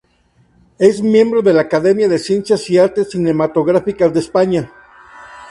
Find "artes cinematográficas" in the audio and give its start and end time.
2.79-4.11